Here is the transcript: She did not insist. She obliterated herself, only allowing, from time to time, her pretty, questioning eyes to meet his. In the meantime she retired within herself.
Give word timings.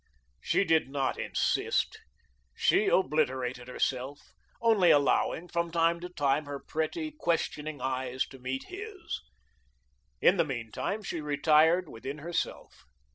She 0.39 0.63
did 0.63 0.89
not 0.89 1.19
insist. 1.19 1.99
She 2.55 2.87
obliterated 2.87 3.67
herself, 3.67 4.31
only 4.59 4.89
allowing, 4.89 5.47
from 5.47 5.69
time 5.69 5.99
to 5.99 6.09
time, 6.09 6.45
her 6.45 6.57
pretty, 6.59 7.11
questioning 7.11 7.79
eyes 7.79 8.25
to 8.29 8.39
meet 8.39 8.63
his. 8.63 9.21
In 10.19 10.37
the 10.37 10.43
meantime 10.43 11.03
she 11.03 11.21
retired 11.21 11.87
within 11.87 12.17
herself. 12.17 12.83